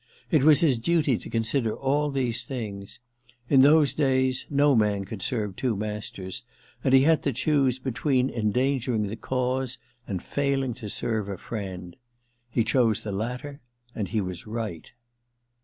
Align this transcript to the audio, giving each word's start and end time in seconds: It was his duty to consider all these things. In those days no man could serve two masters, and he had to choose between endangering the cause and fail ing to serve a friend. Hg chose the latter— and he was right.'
It 0.31 0.43
was 0.43 0.61
his 0.61 0.79
duty 0.79 1.15
to 1.19 1.29
consider 1.29 1.75
all 1.77 2.09
these 2.09 2.43
things. 2.43 2.97
In 3.49 3.61
those 3.61 3.93
days 3.93 4.47
no 4.49 4.75
man 4.75 5.05
could 5.05 5.21
serve 5.21 5.55
two 5.55 5.75
masters, 5.75 6.41
and 6.83 6.91
he 6.95 7.01
had 7.01 7.21
to 7.21 7.31
choose 7.31 7.77
between 7.77 8.31
endangering 8.31 9.03
the 9.05 9.15
cause 9.15 9.77
and 10.07 10.23
fail 10.23 10.63
ing 10.63 10.73
to 10.73 10.89
serve 10.89 11.29
a 11.29 11.37
friend. 11.37 11.97
Hg 12.55 12.65
chose 12.65 13.03
the 13.03 13.11
latter— 13.11 13.61
and 13.95 14.07
he 14.07 14.21
was 14.21 14.47
right.' 14.47 14.91